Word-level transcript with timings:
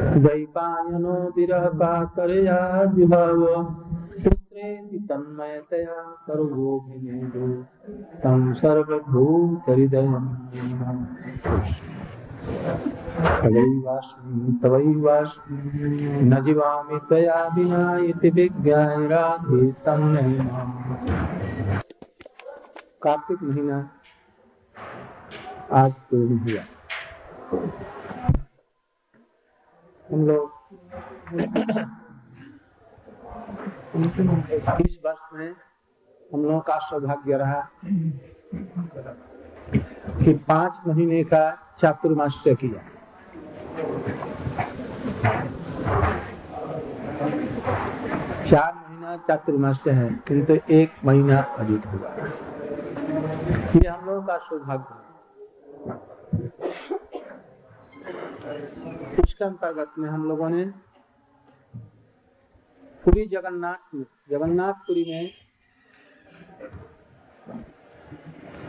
वैपायनो 0.00 1.32
विरह 1.36 1.68
कातरया 1.68 2.82
विभव। 2.94 3.64
पुत्रेति 4.24 5.06
तन्मयतया 5.10 6.02
सर्वोभिनेदो 6.10 7.62
तं 8.18 8.54
सर्वभूतहृदयम्। 8.54 10.28
तवैवास्मि 14.62 16.20
न 16.22 16.42
कार्तिक 23.02 23.42
महीना 23.42 23.90
आज 25.72 25.92
पूर्ण 25.92 26.38
हुआ। 26.38 26.62
हम 30.12 30.26
लोग 30.26 30.42
इस 34.80 34.98
वर्ष 35.04 35.22
में 35.32 35.54
हम 36.30 36.42
लोगों 36.42 36.60
का 36.60 36.76
सौभाग्य 36.78 37.36
रहा 37.36 37.60
कि 40.16 40.34
पाँच 40.48 40.86
महीने 40.86 41.22
का 41.24 41.40
चातुर्मास्य 41.80 42.54
किया। 42.54 42.82
चार 48.50 48.72
महीना 48.74 49.16
चातुर्मास्य 49.28 49.90
है, 49.90 50.08
किंतु 50.28 50.58
एक 50.74 50.92
महीना 51.04 51.40
अधिक 51.58 51.86
हुआ। 51.86 52.10
ये 53.76 53.88
हम 53.88 54.06
लोगों 54.06 54.22
का 54.22 54.36
सौभाग्य 54.38 54.90
इसके 58.46 59.44
अंतर्गत 59.44 59.94
में 59.98 60.08
हम 60.08 60.28
लोगों 60.28 60.48
ने 60.48 60.64
पूरी 63.04 63.24
जगन्नाथ 63.28 63.94
में 63.94 64.04
जगन्नाथपुरी 64.30 65.04
में 65.04 65.24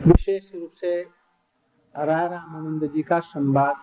विशेष 0.07 0.43
रूप 0.55 0.71
से 0.81 0.91
राय 1.95 2.27
रामानंद 2.29 2.83
जी 2.93 3.01
का 3.01 3.19
संवाद 3.27 3.75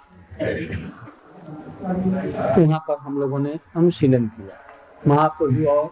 वहाँ 2.59 2.79
पर 2.89 2.99
हम 3.01 3.21
लोगों 3.21 3.39
ने 3.39 3.59
अनुशीलन 3.77 4.27
किया। 4.29 4.61
महाप्रभु 5.09 5.67
और 5.71 5.91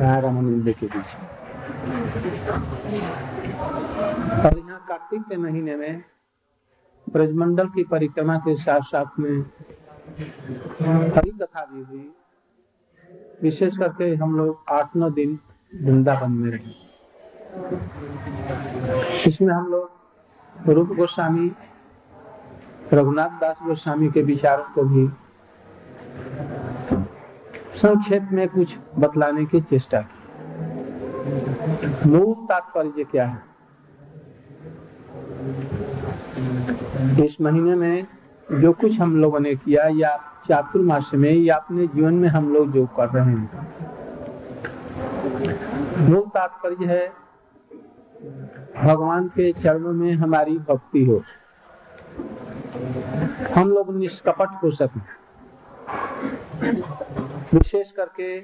राय 0.00 0.20
रामानंद 0.20 0.74
के 0.80 0.86
बीच 0.86 1.10
और 4.44 4.58
यहाँ 4.58 4.84
कार्तिक 4.88 5.22
के 5.22 5.36
महीने 5.36 5.76
में 5.76 6.04
ब्रजमंडल 7.12 7.68
की 7.68 7.82
परिक्रमा 7.84 8.36
के 8.38 8.54
साथ 8.56 8.80
साथ 8.80 9.18
में 9.20 9.36
हरी 11.16 11.30
कथा 11.30 11.64
भी 11.64 11.82
हुई। 11.82 12.12
विशेष 13.42 13.76
करके 13.78 14.14
हम 14.14 14.36
लोग 14.36 14.64
आठ 14.68 14.96
नौ 14.96 15.10
दिन 15.10 15.38
वृंदावन 15.72 16.32
में 16.32 16.50
रहे। 16.50 16.70
इसमें 19.26 19.54
हम 19.54 19.66
लोग 19.66 19.90
रूप 20.68 20.88
गोस्वामी, 20.88 21.50
रघुनाथ 22.92 23.40
दास 23.40 23.56
गोस्वामी 23.62 24.08
के 24.08 24.22
विचारों 24.22 24.64
को 24.74 24.82
भी 24.84 25.08
संक्षेप 27.78 28.28
में 28.32 28.48
कुछ 28.48 28.68
बतलाने 28.98 29.44
की 29.44 29.60
चेष्टा 29.60 30.00
की। 30.00 30.16
मूल 32.08 32.34
तात्पर्य 32.46 33.04
क्या 33.04 33.26
है? 33.26 33.38
इस 37.24 37.36
महीने 37.40 37.74
में 37.74 38.06
जो 38.52 38.72
कुछ 38.72 39.00
हम 39.00 39.16
लोगों 39.16 39.40
ने 39.40 39.54
किया, 39.54 39.88
या 39.88 40.16
चातुर्मास 40.48 41.10
में, 41.14 41.32
या 41.32 41.56
अपने 41.56 41.86
जीवन 41.86 42.14
में 42.14 42.28
हम 42.28 42.52
लोग 42.54 42.72
जो 42.72 42.86
कर 42.86 43.08
रहे 43.08 43.24
हैं। 43.24 43.50
मूल 46.10 46.22
तात्पर्य 46.22 46.86
है, 46.86 47.12
भगवान 48.84 49.28
के 49.28 49.52
चरणों 49.52 49.92
में 49.92 50.14
हमारी 50.14 50.58
भक्ति 50.58 51.04
हो। 51.04 51.22
हम 53.54 53.68
लोग 53.68 53.96
निष्कपट 53.96 54.48
हो 54.64 54.70
सके। 54.70 55.00
विशेष 57.56 57.90
करके 57.90 58.38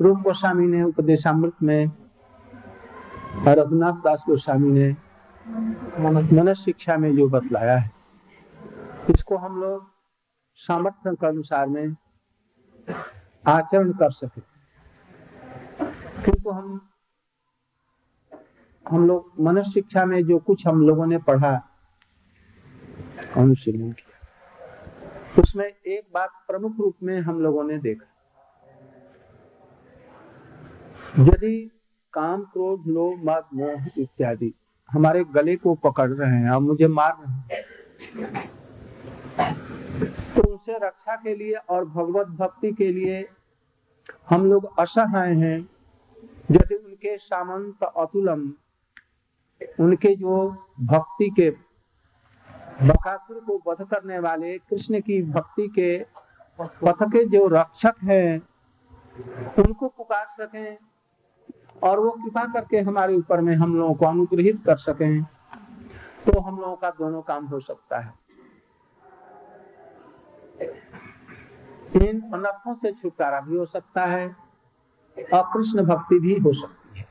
रूप 0.00 0.18
गोस्वामी 0.18 0.66
ने, 0.66 0.82
उपदेशामृत 0.82 1.52
में 1.62 1.90
रघुनाथ 3.48 3.92
दास 3.92 4.24
गोस्वामी 4.28 4.70
ने 4.70 5.09
मनुष्य 5.50 6.64
शिक्षा 6.64 6.96
में 6.96 7.16
जो 7.16 7.28
बतलाया 7.28 7.78
है, 7.78 7.90
इसको 9.10 9.36
हम 9.36 9.60
लोग 9.60 9.86
सामर्थ्य 10.54 11.14
के 11.14 11.26
अनुसार 11.26 11.66
में 11.66 11.96
आचरण 13.46 13.92
कर 13.92 14.10
सके। 14.10 14.40
किंतु 16.24 16.50
हम 16.50 16.90
हम 18.88 19.06
लोग 19.06 19.32
मनुष्य 19.40 19.70
शिक्षा 19.70 20.04
में 20.04 20.24
जो 20.24 20.38
कुछ 20.38 20.66
हम 20.66 20.82
लोगों 20.82 21.06
ने 21.06 21.18
पढ़ा 21.18 21.68
अनुशीलन 23.36 23.92
किया? 23.92 24.28
उसमें 25.42 25.64
एक 25.64 26.10
बात 26.14 26.30
प्रमुख 26.46 26.72
रूप 26.80 26.96
में 27.02 27.20
हम 27.20 27.40
लोगों 27.40 27.64
ने 27.64 27.78
देखा। 27.78 28.06
यदि 31.18 31.80
काम, 32.12 32.42
क्रोध, 32.42 32.86
लोभ 32.86 33.20
मद 33.24 33.44
मोह 33.54 33.86
इत्यादि 33.98 34.54
हमारे 34.90 35.24
गले 35.24 35.56
को 35.56 35.74
पकड़ 35.74 36.10
रहे 36.10 36.36
हैं 36.36 36.50
और 36.50 36.60
मुझे 36.60 36.88
मार 36.88 37.16
रहे 37.20 37.32
हैं। 37.32 38.48
तो 40.34 40.42
उनसे 40.42 40.78
रक्षा 40.78 41.16
के 41.16 41.34
लिए 41.34 41.54
और 41.54 41.84
भगवत 41.84 42.26
भक्ति 42.38 42.72
के 42.72 42.90
लिए 42.92 43.28
हम 44.30 44.44
लोग 44.50 44.78
असहाय 44.78 45.32
हैं, 45.34 45.58
यदि 46.50 46.74
उनके 46.74 47.16
सामंत 47.18 47.82
अतुलम, 47.84 48.52
उनके 49.80 50.14
जो 50.16 50.48
भक्ति 50.80 51.30
के 51.30 51.50
बकासुर 52.86 53.40
को 53.40 53.60
वध 53.66 53.86
करने 53.88 54.18
वाले 54.18 54.58
कृष्ण 54.58 55.00
की 55.00 55.22
भक्ति 55.22 55.66
के 55.68 55.98
पथ 56.58 57.02
के 57.04 57.24
जो 57.28 57.46
रक्षक 57.48 57.94
हैं, 58.04 58.40
उनको 59.58 59.88
पुकार 59.88 60.26
सकें। 60.40 60.78
और 61.82 62.00
वो 62.00 62.10
कृपा 62.10 62.44
करके 62.44 62.78
हमारे 62.78 63.16
ऊपर 63.16 63.40
में 63.40 63.54
हम 63.56 63.74
लोगों 63.76 63.94
को 63.94 64.06
अनुग्रहित 64.06 64.62
कर 64.66 64.76
सके। 64.76 65.22
तो 66.24 66.40
हम 66.40 66.60
लोगों 66.60 66.76
का 66.76 66.90
दोनों 66.90 67.22
काम 67.22 67.46
हो 67.46 67.60
सकता 67.60 67.98
है। 67.98 68.12
इन 71.96 72.20
अनर्थों 72.34 72.74
से 72.74 72.92
छुटकारा 72.92 73.40
भी 73.40 73.56
हो 73.56 73.66
सकता 73.66 74.04
है 74.04 74.26
और 75.34 75.42
कृष्ण 75.54 75.84
भक्ति 75.84 76.18
भी 76.18 76.34
हो 76.34 76.52
सकती 76.52 76.98
है। 76.98 77.08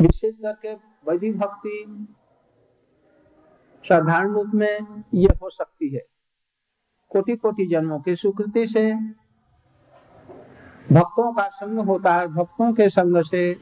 विशेष 0.00 0.34
करके 0.34 0.74
वैदिक 1.10 1.38
भक्ति 1.38 2.06
साधारण 3.84 4.32
रूप 4.32 4.50
में 4.54 5.04
ये 5.14 5.28
हो 5.42 5.50
सकती 5.50 5.88
है। 5.94 6.06
कोटि 7.10 7.36
कोटि 7.36 7.66
जन्मों 7.66 8.00
की 8.00 8.14
स्वीकृति 8.16 8.66
से 8.66 8.92
भक्तों 10.92 11.32
का 11.32 11.48
संग 11.48 11.78
होता 11.78 12.14
है, 12.14 12.26
भक्तों 12.26 12.72
के 12.72 12.88
संग 12.90 13.22
से 13.24 13.52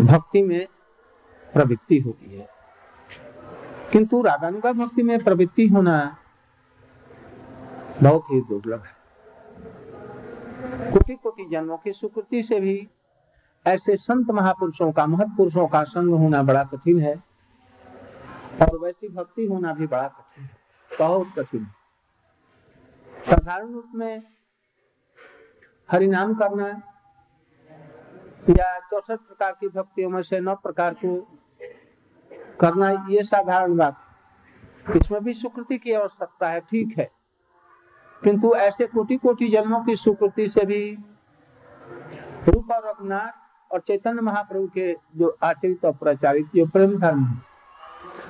भक्ति 0.00 0.42
में 0.42 0.66
प्रवृत्ति 1.52 1.98
होती 1.98 2.36
है। 2.36 2.48
किंतु 3.92 4.22
रागानुगा 4.22 4.72
भक्ति 4.72 5.02
में 5.02 5.18
प्रवृत्ति 5.24 5.66
होना 5.66 6.16
बहुत 8.02 8.24
ही 8.30 8.40
दुर्लभ 8.40 8.82
है। 8.82 8.98
कोटि 10.92 11.14
कोटि 11.14 11.48
जन्मों 11.50 11.76
की 11.76 11.92
स्वीकृति 11.92 12.42
से 12.42 12.60
भी 12.60 12.88
ऐसे 13.66 13.96
संत 13.96 14.30
महापुरुषों 14.30 14.90
का 14.92 15.06
महत 15.06 15.28
पुरुषों 15.36 15.66
का 15.66 15.82
संग 15.84 16.14
होना 16.14 16.42
बड़ा 16.42 16.64
कठिन 16.64 17.00
है, 17.00 17.14
और 18.62 18.78
वैसी 18.78 19.08
भक्ति 19.08 19.46
होना 19.46 19.72
भी 19.74 19.86
बड़ा 19.86 20.08
कठिन 20.08 20.44
है, 20.44 20.50
बहुत 20.90 21.32
कठिन 21.38 21.64
साधारण 23.26 23.72
रूप 23.72 23.90
में 23.94 24.22
हरिनाम 25.92 26.34
करना 26.34 26.68
या 28.50 28.78
चौसठ 28.78 29.18
प्रकार 29.18 29.52
की 29.60 29.68
भक्तियों 29.68 30.10
में 30.10 30.22
से 30.22 30.40
नौ 30.40 30.54
प्रकार 30.54 30.94
को 30.94 31.16
करना 32.60 32.90
ये 33.10 33.22
साधारण 33.22 33.76
बात 33.76 34.96
इसमें 34.96 35.24
भी 35.24 35.32
सुकृति 35.32 35.78
की 35.78 35.92
आवश्यकता 35.92 36.48
है, 36.48 36.60
ठीक 36.60 36.98
है। 36.98 37.10
किंतु 38.24 38.54
ऐसे 38.54 38.86
कोटि 38.86 39.16
कोटि 39.16 39.48
जन्मों 39.48 39.84
की 39.84 39.96
सुकृति 39.96 40.48
से 40.48 40.64
भी 40.66 40.98
रूप 42.48 42.70
और 42.70 42.88
रघुनाथ 42.88 43.72
और 43.72 43.80
चैतन्य 43.80 44.22
महाप्रभु 44.22 44.66
के 44.66 44.92
जो 45.16 45.36
आचरित 45.42 45.84
और 45.84 45.92
प्रचारित 45.92 46.46
जो 46.54 46.66
प्रेम 46.66 46.98
धर्म 46.98 47.24
है, 47.24 47.36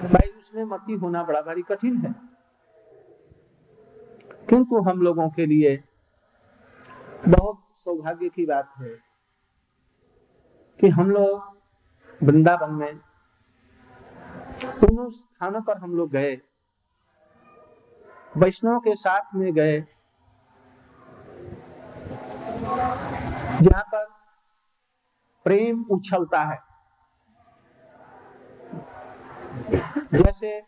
भाई, 0.08 0.28
उसमें 0.28 0.64
मती 0.64 0.92
होना 0.92 1.22
बड़ा 1.22 1.40
भारी 1.40 1.62
कठिन 1.62 1.96
है। 1.96 2.14
किंतु 4.48 4.80
हम 4.80 5.02
लोगों 5.02 5.28
के 5.28 5.46
लिए 5.46 5.84
बहुत 7.28 7.58
सौभाग्य 7.76 8.28
की 8.28 8.44
बात 8.46 8.72
है 8.78 8.88
कि 10.80 10.88
हम 10.88 11.10
लोग 11.10 12.24
वृंदावन 12.24 12.74
में 12.74 12.96
दोनों 14.80 15.10
स्थानों 15.10 15.60
पर 15.62 15.78
हम 15.78 15.96
लोग 15.96 16.10
गए, 16.10 16.34
वैष्णव 18.34 18.78
के 18.78 18.94
साथ 18.94 19.34
में 19.34 19.52
गए, 19.54 19.80
जहाँ 23.62 23.82
पर 23.84 24.04
प्रेम 25.46 25.84
उछलता 25.90 26.42
है। 26.44 26.58
जैसे 30.14 30.60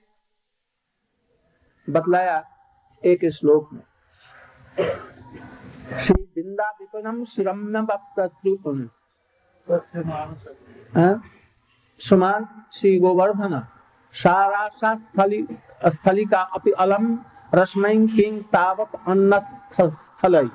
बतलाया 1.88 2.42
एक 3.02 3.24
श्लोक 3.32 3.72
में 3.72 3.82
श्री 6.00 6.22
बिंदा 6.22 6.76
विपनम 6.80 7.24
श्रम 7.24 7.86
सुमान 12.00 12.46
श्री 12.72 12.98
गोवर्धन 12.98 13.66
सारा 14.14 14.68
स्थली 14.68 15.46
स्थली 15.86 16.24
का 16.24 16.40
अपि 16.40 16.70
अलम 16.70 17.18
रश्मि 17.54 18.08
किंग 18.16 18.42
तावत 18.42 18.90
अन्न 19.08 19.38
स्थल 19.38 20.50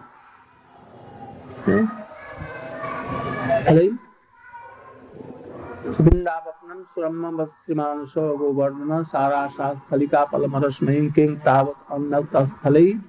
वृंदावनम 6.01 6.83
सुरम 6.83 7.37
भक्तिमानुषो 7.37 8.37
गोवर्धन 8.37 9.03
सारा 9.03 9.47
सा 9.47 9.73
स्थलिका 9.73 10.25
पलम 10.25 10.51
पलमरस्मयी 10.51 11.09
किं 11.09 11.35
तावत् 11.35 11.91
अन्नस्थल। 11.91 12.99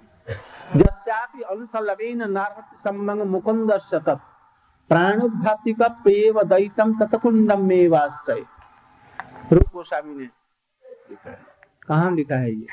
नारहत 1.51 2.89
मुकुंद 3.27 3.73
शतत 3.79 4.21
पेव 6.05 6.43
दैतम 6.43 6.93
ततकुंडम 6.99 7.61
में 7.65 7.89
वास्तय। 7.89 8.45
रूप 9.53 9.65
गोस्वामी 9.73 10.15
ने 10.15 10.29
कहा 11.89 12.11
लिखा 12.11 12.35
है 12.35 12.51
ये? 12.53 12.67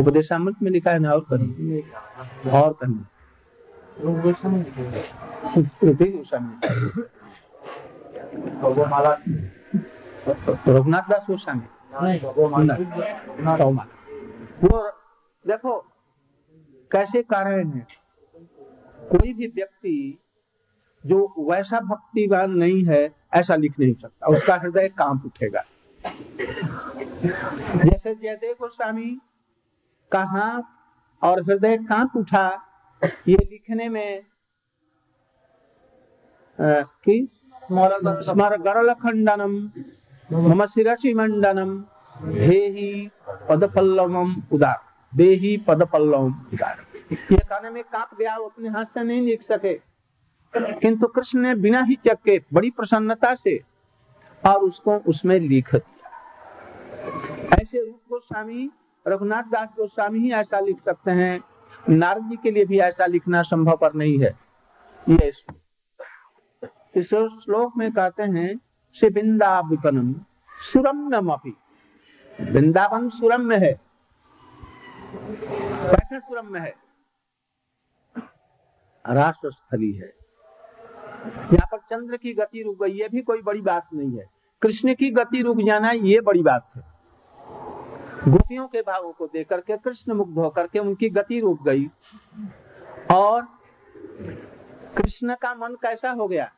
उपदेशामृत 0.00 0.56
में 0.62 0.70
लिखा 0.70 0.90
है 0.90 0.98
ना 0.98 1.12
और 1.12 1.20
कहीं? 1.20 1.82
और 2.50 2.72
कहीं? 2.72 3.00
रूप 4.00 4.16
गोस्वामी 4.16 4.60
रघुनाथ 10.68 11.02
दास 11.02 11.26
गोस्वामी? 11.30 11.66
वो 14.64 14.90
देखो 15.46 15.91
कैसे 16.92 17.22
कारण 17.22 17.70
है? 17.70 17.86
कोई 19.02 19.32
भी 19.32 19.46
व्यक्ति 19.46 20.18
जो 21.04 21.18
वैसा 21.38 21.80
भक्तिवान 21.80 22.50
नहीं 22.50 22.84
है, 22.84 23.02
ऐसा 23.34 23.56
लिख 23.56 23.78
नहीं 23.80 23.94
सकता। 23.94 24.26
उसका 24.26 24.56
हृदय 24.56 24.88
काम 24.88 25.20
उठेगा। 25.26 25.62
जैसे 27.24 28.14
जयदेव 28.14 28.54
गोस्वामी 28.60 29.10
कहा 30.12 30.46
और 31.22 31.42
हृदय 31.42 31.76
काँप 31.88 32.16
उठा, 32.16 32.48
ये 33.02 33.36
लिखने 33.42 33.88
में 33.88 34.22
कि 36.58 37.28
स्मर 37.62 38.56
गरल 38.62 38.92
खंडनम 38.94 39.54
मम 40.30 40.64
शिरसी 40.66 41.14
मंडनम 41.14 41.78
देही 42.16 43.10
पदपल्लवम 43.48 44.34
उदार। 44.52 44.91
देही 45.16 45.56
पदपल्लवम 45.56 46.34
उदार 46.52 46.86
ये 47.12 47.36
कहने 47.36 47.70
में 47.70 47.82
काँप 47.84 48.18
गया, 48.18 48.36
वो 48.36 48.44
अपने 48.44 48.68
हाथ 48.68 48.84
से 48.84 49.02
नहीं 49.02 49.22
लिख 49.22 49.42
सके। 49.42 49.74
किंतु 50.54 51.06
कृष्ण 51.06 51.38
ने 51.38 51.54
बिना 51.54 51.82
ही 51.82 51.96
चक्के 52.08 52.40
बड़ी 52.52 52.70
प्रसन्नता 52.70 53.34
से, 53.34 53.60
और 54.46 54.54
उसको 54.54 54.96
उसमें 54.96 55.40
लिख 55.40 55.74
दिया। 55.74 56.10
ऐसे 57.62 57.86
रूप 57.86 58.00
गोस्वामी, 58.10 58.70
रघुनाथ 59.08 59.42
दास 59.42 59.68
गोस्वामी 59.76 60.18
ही 60.18 60.32
ऐसा 60.32 60.60
लिख 60.60 60.76
सकते 60.84 61.10
हैं। 61.10 61.40
नारद 61.88 62.22
जी 62.22 62.36
के 62.36 62.50
लिए 62.50 62.64
भी 62.64 62.78
ऐसा 62.78 63.06
लिखना 63.06 63.42
संभव 63.42 63.76
पर 63.76 63.94
नहीं 63.94 64.18
है। 64.18 64.38
ये 65.08 65.32
इस 66.96 67.06
श्लोक 67.06 67.76
में 67.76 67.92
कहते 67.92 68.22
हैं 68.22 68.60
से 68.94 69.08
वृंदाविपनम 69.08 70.12
सुरम्यम 70.72 71.28
अपी 71.28 71.56
वृंदावन 72.40 73.08
सुरम्य 73.08 73.56
है। 73.56 73.80
कैसे 75.14 76.20
सुरम्य 76.20 76.58
है। 76.58 76.74
राष्ट्र 79.10 79.50
स्थली 79.50 79.92
है। 79.92 80.14
यहाँ 81.26 81.66
पर 81.72 81.78
चंद्र 81.78 82.16
की 82.16 82.32
गति 82.32 82.62
रुक 82.62 82.82
गई, 82.82 82.90
ये 82.90 83.08
भी 83.08 83.22
कोई 83.22 83.42
बड़ी 83.42 83.60
बात 83.60 83.88
नहीं 83.94 84.18
है। 84.18 84.30
कृष्ण 84.62 84.94
की 84.94 85.10
गति 85.10 85.42
रुक 85.42 85.56
जाना 85.66 85.90
ये 85.90 86.20
बड़ी 86.20 86.42
बात 86.42 86.70
है। 86.76 86.82
गोपियों 88.28 88.68
के 88.68 88.82
भावों 88.82 89.12
को 89.12 89.26
देख 89.26 89.48
करके, 89.48 89.76
कृष्ण 89.76 90.12
मुग्ध 90.12 90.38
होकर 90.38 90.66
के 90.66 90.78
उनकी 90.78 91.08
गति 91.08 91.40
रुक 91.40 91.62
गई। 91.62 91.90
और 93.14 93.48
कृष्ण 94.96 95.34
का 95.34 95.54
मन 95.54 95.74
कैसा 95.74 96.10
हो 96.10 96.28
गया? 96.28 96.52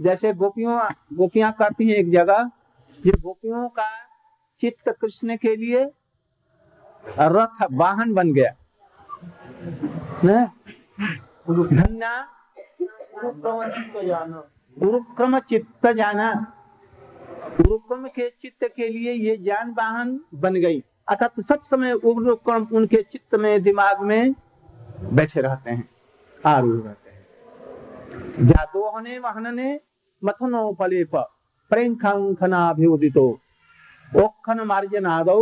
जैसे 0.00 0.32
गोपियों, 0.32 0.90
गोपियाँ 1.12 1.52
करती 1.52 1.88
हैं 1.88 1.96
एक 1.96 2.12
जगह, 2.12 2.50
ये 3.06 3.12
गोपियों 3.20 3.68
का 3.68 3.88
चित्त 4.60 4.88
कृष्ण 4.88 5.36
के 5.36 5.56
लिए 5.56 5.90
रथ 7.04 7.66
वाहन 7.72 8.14
बन 8.14 8.32
गया। 8.32 8.50
धन्या 10.24 12.12
गुरुक्रम 14.76 15.38
चित्त 15.38 15.86
जाना। 15.86 16.32
गुरुक्रम 17.56 18.08
के 18.08 18.28
चित्त 18.42 18.64
के 18.76 18.88
लिए 18.88 19.12
ये 19.12 19.36
ज्ञान 19.36 19.70
वाहन 19.70 20.20
बन 20.34 20.54
गई। 20.54 20.80
अर्थात 21.08 21.40
सब 21.40 21.64
समय 21.64 21.96
गुरुक्रम 21.98 22.66
उनके 22.72 23.02
चित्त 23.02 23.34
में, 23.34 23.62
दिमाग 23.62 24.00
में 24.00 24.34
बैठे 25.12 25.40
रहते 25.40 25.70
हैं, 25.70 25.88
आरूढ़ 26.44 26.76
रहते 26.76 27.10
हैं। 27.10 28.46
जादोहने 28.46 29.18
वहनने 29.18 29.80
मथनो 30.22 30.76
फलेप 30.78 31.16
प्रेंखनाभिउदितो 31.70 33.26
ओखन 34.12 34.60
मार्जनादौ 34.60 35.40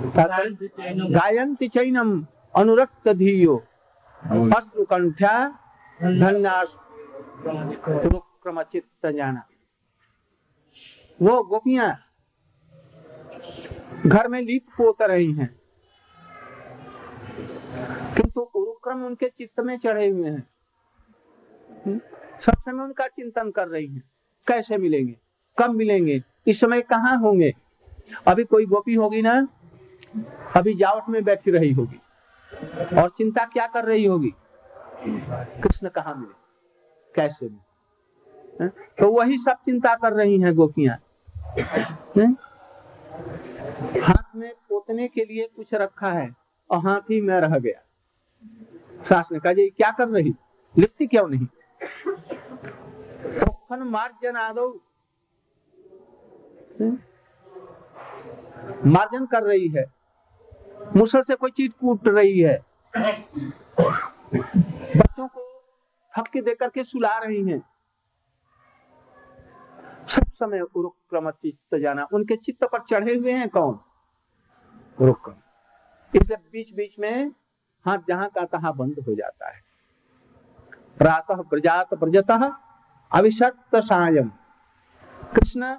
गायन्ति 0.00 1.68
चैनम 1.68 2.26
अनुरक्त 2.56 3.08
धीयो 3.08 3.64
अश्रुकंठा 4.24 5.58
धन्याक्रम 6.02 8.62
चित्त 8.62 9.06
जाना 9.06 9.48
वो 11.22 11.42
गोपियाँ 11.42 11.98
घर 14.06 14.28
में 14.28 14.42
लीप 14.42 14.66
पोत 14.70 15.02
रही 15.02 15.32
हैं। 15.32 15.60
किंतु 18.14 18.40
उरुक्रम 18.40 19.04
उनके 19.04 19.28
चित्त 19.28 19.60
में 19.60 19.78
चढ़े 19.78 20.08
हुए 20.08 20.30
हैं। 20.30 20.48
सब 22.46 22.52
समय 22.52 22.84
उनका 22.84 23.06
चिंतन 23.06 23.50
कर 23.50 23.68
रही 23.68 23.86
हैं। 23.86 24.02
कैसे 24.46 24.76
मिलेंगे? 24.76 25.16
कब 25.58 25.70
मिलेंगे? 25.70 26.22
इस 26.46 26.60
समय 26.60 26.80
कहाँ 26.80 27.18
होंगे? 27.18 27.54
अभी 28.26 28.44
कोई 28.44 28.66
गोपी 28.66 28.94
होगी 28.94 29.22
ना? 29.22 29.48
अभी 30.56 30.74
जावट 30.74 31.08
में 31.08 31.24
बैठी 31.24 31.50
रही 31.50 31.72
होगी। 31.72 32.00
और 33.00 33.08
चिंता 33.08 33.44
क्या 33.44 33.66
कर 33.66 33.84
रही 33.84 34.04
होगी? 34.04 34.34
कृष्ण 35.62 35.88
कहा 35.88 36.14
मिले? 36.14 36.34
कैसे 37.14 37.46
मिले? 37.46 37.66
तो 38.68 39.12
वही 39.12 39.38
सब 39.38 39.52
चिंता 39.52 39.94
कर 39.94 40.12
रही 40.12 40.40
हैं 40.40 40.54
गोपियाँ। 40.54 40.96
हाथ 44.02 44.36
में 44.36 44.54
पोतने 44.68 45.08
के 45.08 45.24
लिए 45.24 45.48
कुछ 45.56 45.74
रखा 45.74 46.08
है, 46.08 46.36
और 46.70 46.78
हाथ 46.78 47.00
ही 47.00 47.20
में 47.20 47.40
रह 47.40 47.58
गया। 47.58 47.82
सास 49.08 49.28
ने 49.32 49.38
कहा, 49.38 49.52
जी, 49.52 49.70
क्या 49.70 49.90
कर 49.90 50.08
रही? 50.08 50.34
लिखती 50.78 51.06
क्यों 51.06 51.28
नहीं? 51.28 51.46
तो 53.38 53.84
मार्जन 53.84 54.36
आदो। 54.36 54.80
मार्जन 58.86 59.26
कर 59.26 59.42
रही 59.42 59.68
है। 59.68 59.95
मुसर 60.96 61.22
से 61.22 61.34
कोई 61.34 61.50
चीज़ 61.50 61.72
कूट 61.80 62.08
रही 62.08 62.40
है। 62.40 62.56
बच्चों 64.96 65.28
को 65.28 65.40
थपके 66.14 66.40
देकर 66.42 66.68
के 66.68 66.84
सुला 66.84 67.16
रही 67.18 67.42
हैं। 67.44 67.58
सब 70.08 70.26
समय 70.34 70.60
उरुक्रम 70.60 71.30
चित्त 71.30 71.78
जाना। 71.78 72.06
उनके 72.12 72.36
चित्त 72.36 72.64
पर 72.64 72.78
चढ़े 72.90 73.14
हुए 73.14 73.32
हैं 73.32 73.48
कौन? 73.48 73.78
उरुक्रम 74.98 75.34
इसलिए 76.14 76.36
बीच 76.52 76.74
बीच 76.74 76.98
में 76.98 77.30
हाथ 77.86 77.98
जहाँ 78.08 78.28
का 78.28 78.44
तहा 78.44 78.72
बंद 78.72 79.04
हो 79.08 79.14
जाता 79.14 79.48
है। 79.48 79.60
प्रातः 80.98 81.42
प्रजात 81.42 81.94
प्रजत 81.94 82.30
अभिषक्त 83.10 83.76
सायम 83.76 84.30
कृष्ण 85.34 85.76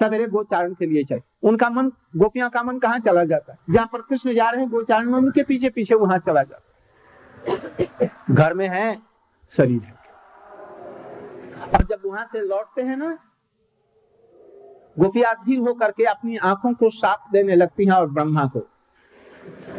सवेरे 0.00 0.26
गोचारण 0.26 0.74
के 0.74 0.86
लिए 0.86 1.04
चाहिए 1.04 1.22
उनका 1.42 1.70
मन, 1.70 1.88
गोपियाँ 2.16 2.50
का 2.50 2.62
मन 2.62 2.78
कहाँ 2.78 2.98
चला 2.98 3.24
जाता 3.24 3.52
है? 3.52 3.58
जहाँ 3.70 3.86
पर 3.92 4.00
कृष्ण 4.00 4.34
जा 4.34 4.50
रहे 4.50 4.60
हैं, 4.60 4.70
गोचारण 4.70 5.06
में 5.06 5.18
उनके 5.18 5.42
पीछे 5.42 5.70
पीछे 5.70 5.94
वहाँ 5.94 6.18
चला 6.18 6.42
जाता 6.42 6.62
है। 8.02 8.10
घर 8.30 8.54
में 8.54 8.68
है, 8.68 9.02
शरीर 9.56 9.82
है। 9.82 9.94
और 11.62 11.84
जब 11.84 12.02
वहाँ 12.06 12.26
से 12.32 12.40
लौटते 12.40 12.82
हैं 12.82 12.96
ना, 12.96 13.18
गोपिया 14.98 15.34
धीर 15.34 15.58
होकर 15.58 15.90
के 15.90 16.04
अपनी 16.04 16.36
आँखों 16.36 16.74
को 16.74 16.90
साफ़ 16.90 17.32
देने 17.32 17.56
लगती 17.56 17.84
हैं 17.84 17.92
और 17.92 18.10
ब्रह्मा 18.10 18.44
को। 18.44 18.58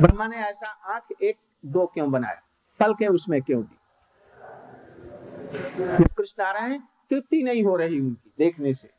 ब्रह्मा 0.02 0.28
ने 0.28 0.38
ऐसा 0.38 0.68
आँख 0.68 1.04
एक, 1.22 1.38
दो 1.66 1.86
क्यों 1.86 2.12
बनाया? 2.12 2.42
पल 2.80 2.94
के 2.94 3.08
उसमें 3.08 3.42
क्यों 3.42 3.64
दी? 3.64 3.78
कृष्ण 6.06 6.44
आ 6.44 6.52
रहे 6.52 6.62
हैं 6.62 6.90
तृप्ति 7.10 7.44
नहीं 7.44 7.64
हो 7.64 7.76
रही 7.76 8.00
उनकी 8.00 8.34
देखने 8.38 8.74
से। 8.74 8.97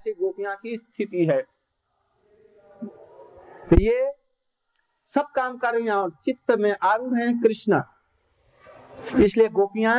ऐसी 0.00 0.12
गोपियाँ 0.12 0.56
की 0.56 0.76
स्थिति 0.76 1.24
है। 1.26 1.40
तो 3.70 3.76
ये 3.80 4.12
सब 5.14 5.26
काम 5.36 5.56
कर 5.56 5.74
रही 5.74 5.88
और 5.88 6.10
चित्त 6.24 6.50
में 6.50 6.74
आरूढ़ 6.82 7.18
हैं 7.18 7.40
कृष्ण। 7.40 7.82
इसलिए 9.24 9.48
गोपियाँ 9.48 9.96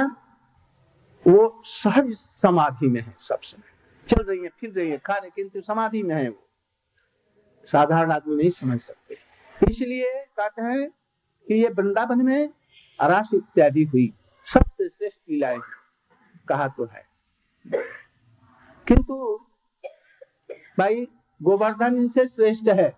वो 1.25 1.62
सहज 1.65 2.13
समाधि 2.41 2.88
में 2.88 3.01
है 3.01 3.15
सब 3.20 3.39
समय 3.41 3.70
चल 4.10 4.24
रही 4.24 4.39
है, 4.39 4.50
फिर 4.50 4.72
रही 4.72 4.89
है 4.89 4.98
खा 4.98 5.13
रही 5.13 5.31
किंतु 5.36 5.62
समाधि 5.62 6.01
में 6.03 6.15
है 6.15 6.29
वो। 6.29 6.48
साधारण 7.72 8.12
आदमी 8.12 8.36
नहीं 8.36 8.50
समझ 8.51 8.79
सकते। 8.81 9.17
इसलिए 9.62 10.13
कहते 10.38 10.62
हैं 10.62 10.89
कि 11.48 11.62
ये 11.63 11.70
वृंदावन 11.70 12.25
में 12.25 12.50
अरास 13.00 13.29
इत्यादि 13.34 13.84
हुई। 13.84 14.13
सबसे 14.48 14.88
श्रेष्ठ 14.89 15.20
लीलाएँ 15.29 15.60
कहा 16.48 16.67
तो 16.67 16.86
है। 16.86 17.05
किंतु 18.88 19.30
भाई, 20.81 20.95
गोवर्धन 21.41 21.95
इनसे 21.95 22.25
श्रेष्ठ 22.27 22.67
है। 22.69 22.89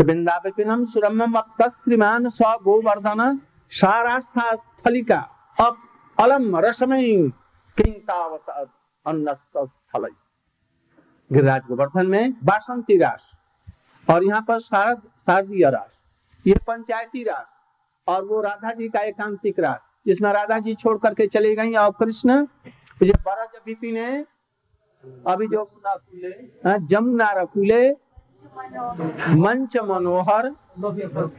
वृंदावनम 0.00 0.84
सुरम्यम 0.84 1.40
श्रीमान 1.62 2.28
स 2.30 2.54
गोवर्धन 2.62 3.20
सारास्था 3.72 4.54
फलिका 4.84 5.18
अब 5.58 5.76
अलम 6.18 6.56
रसमय 6.56 7.12
अन्न 9.06 9.34
स्थल 9.34 10.06
गिरिराज 11.30 11.62
गोवर्धन 11.68 12.06
में 12.06 12.34
बासंती 12.44 12.96
रास 12.98 13.30
और 14.08 14.24
यहाँ 14.24 14.42
पर 14.42 14.60
शारद 14.60 15.02
शारदीय 15.20 15.70
रास। 15.70 15.90
ये 16.46 16.54
पंचायती 16.66 17.22
रास 17.22 17.46
और 18.06 18.24
वो 18.24 18.40
राधा 18.40 18.72
जी 18.72 18.88
का 18.88 19.00
एकांतिक 19.02 19.60
रास, 19.60 19.80
जिसमें 20.06 20.32
राधा 20.32 20.58
जी 20.58 20.74
छोड़ 20.74 20.98
करके 20.98 21.26
चले 21.28 21.54
गई 21.56 21.74
और 21.76 21.90
कृष्ण, 22.00 22.46
ये 23.02 23.12
बरज 23.20 23.60
विपिन 23.66 23.94
ने 23.94 24.24
अभी 25.04 25.46
जो 25.46 25.64
हाँ, 26.66 26.78
जमुना 26.78 27.32
रकुले 27.32 27.92
मंच 29.34 29.76
मनोहर। 29.76 30.50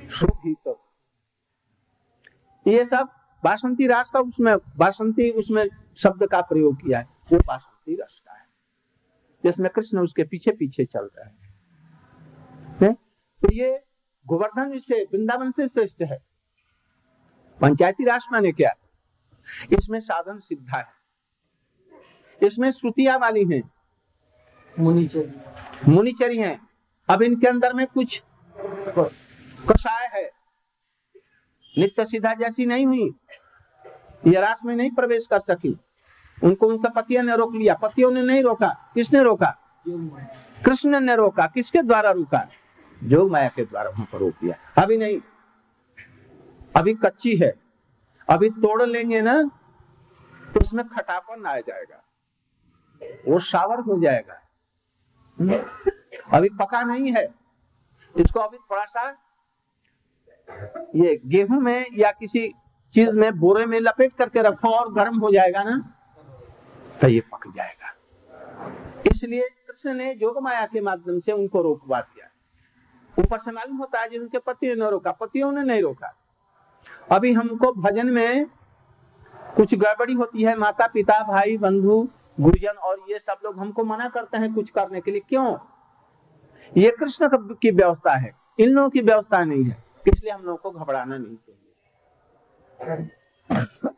शोभित। 0.10 0.76
ये 2.68 2.86
सब 2.86 3.10
बासंती 3.44 3.88
रास 3.88 4.10
का 4.14 4.20
उसमें 4.20 4.58
बासंती 4.78 5.32
उसमें 5.32 5.70
शब्द 5.98 6.28
का 6.28 6.42
प्रयोग 6.42 6.76
किया 6.76 7.00
है। 7.00 7.06
वो 7.32 7.38
बासंती 7.48 7.96
रस 7.96 8.22
का 8.26 8.34
है। 8.34 8.46
जिसमें 9.44 9.70
कृष्ण 9.70 10.00
उसके 10.00 10.24
पीछे 10.24 10.52
पीछे 10.52 10.86
चल 10.86 11.10
रहा 11.18 11.26
है। 11.26 11.44
तो 13.42 13.54
ये 13.54 13.84
गोवर्धन 14.28 14.80
से 14.80 15.04
वृंदावन 15.04 15.52
से 15.52 15.68
श्रेष्ठ 15.68 16.02
है। 16.02 16.24
पंचायती 17.62 18.04
राष्ट्र 18.06 18.30
माने 18.32 18.52
क्या? 18.52 18.72
इसमें 19.74 20.00
साधन 20.00 20.40
सिद्धा 20.40 20.78
है। 20.78 21.03
इसमें 22.44 22.72
श्रुतियाँ 22.72 23.18
वाली 23.20 23.46
हैं। 23.54 23.62
मुनिचरी 24.80 25.92
मुनिचरी 25.92 26.38
हैं। 26.38 26.68
अब 27.10 27.22
इनके 27.22 27.48
अंदर 27.48 27.74
में 27.74 27.88
कुछ 27.88 28.22
कषाय 29.70 30.08
है। 30.14 30.32
नित्य 31.78 32.06
सीधा 32.06 32.34
जैसी 32.34 32.66
नहीं 32.66 32.86
हुई। 32.86 33.16
ये 34.28 34.42
रास 34.42 34.60
में 34.66 34.76
नहीं 34.76 34.92
प्रवेश 34.92 35.28
कर 35.30 35.40
सकी। 35.40 35.80
उनको 36.44 36.68
उनका 36.68 36.90
पतियों 36.90 37.24
ने 37.24 37.36
रोक 37.36 37.56
लिया। 37.56 37.74
पतियों 37.74 38.12
ने 38.12 38.22
नहीं 38.22 38.44
रोका। 38.44 38.92
किसने 38.94 39.24
रोका? 39.24 39.58
कृष्ण 40.66 41.00
ने 41.00 41.16
रोका। 41.16 41.48
किसके 41.48 41.82
द्वारा 41.82 42.12
रोका? 42.12 42.48
जो 43.04 43.28
माया 43.30 43.50
के 43.50 43.66
द्वारा 43.66 43.90
वहाँ 43.90 44.08
पर 44.14 44.18
रोक 44.18 44.34
दिया। 44.34 44.84
अभी 44.84 44.98
नहीं। 44.98 45.20
अभी 46.76 46.94
कच्ची 46.94 47.36
है। 47.38 47.54
अभी 48.30 48.50
तोड़ 48.50 48.84
लेंगे 48.84 49.22
ना 49.22 49.44
तो 50.54 50.60
उसमें 50.62 50.88
खटापन 50.88 51.46
आ 51.46 51.58
जाएगा। 51.60 52.04
वो 53.28 53.40
सावर 53.42 53.80
हो 53.82 54.00
जाएगा। 54.02 54.40
अभी 56.34 56.50
पका 56.60 56.82
नहीं 56.84 57.12
है। 57.14 57.24
इसको 58.16 58.40
अभी 58.40 58.58
थोड़ा 58.60 58.86
सा 58.86 59.10
ये 60.96 61.20
गेहूँ 61.26 61.60
में 61.62 61.86
या 61.98 62.12
किसी 62.12 62.48
चीज़ 62.94 63.10
में 63.10 63.32
बोरे 63.40 63.66
में 63.66 63.80
लपेट 63.80 64.14
करके 64.16 64.42
रखो 64.42 64.70
और 64.70 64.94
गर्म 64.94 65.18
हो 65.20 65.32
जाएगा 65.32 65.64
ना 65.64 65.78
तो 67.02 67.08
ये 67.08 67.20
पक 67.34 67.48
जाएगा। 67.56 67.94
इसलिए 69.06 69.48
कृष्ण 69.68 69.94
ने 69.94 70.12
योग 70.14 70.42
माया 70.44 70.66
के 70.66 70.82
माध्यम 70.82 71.20
से 71.20 71.32
उनको 71.32 71.62
रोकवा 71.62 72.00
दिया 72.02 72.30
ऊपर 73.18 73.38
से 73.38 73.52
मालूम 73.52 73.78
होता 73.78 74.00
है 74.02 74.10
जिनके 74.10 74.40
पतियों 74.40 74.76
ने 74.76 74.90
रोका, 74.90 75.12
पतियों 75.12 75.52
ने 75.52 75.64
नहीं 75.64 75.82
रोका। 75.82 76.14
अभी 77.12 77.32
हमको 77.34 77.72
भजन 77.74 78.08
में 78.08 78.46
कुछ 79.56 79.74
गड़बड़ी 79.76 80.14
होती 80.14 80.44
है 80.44 80.56
माता 80.58 80.88
पिता 80.88 81.22
भाई, 81.24 81.58
बंधु 81.58 82.08
गुरुजन, 82.40 82.78
और 82.80 83.00
ये 83.10 83.20
सब 83.20 83.40
लोग 83.44 83.60
हमको 83.60 83.84
मना 83.84 84.10
करते 84.10 84.38
हैं 84.38 84.54
कुछ 84.54 84.70
करने 84.70 85.02
के 85.02 85.12
लिए। 85.12 85.22
क्यों? 85.30 85.58
ये 86.78 86.92
कृष्ण 86.92 87.30
की 87.54 87.72
व्यवस्था 87.72 88.16
है। 88.16 88.32
इन 88.60 88.70
लोगों 88.70 88.90
की 88.90 89.02
व्यवस्था 89.02 89.44
नहीं 89.44 89.64
है। 89.64 89.84
इसलिए 90.08 90.32
हम 90.32 90.44
लोगों 90.44 90.58
को 90.58 90.72
घबराना 90.72 91.18
नहीं 91.18 91.36
चाहिए। 91.38 91.60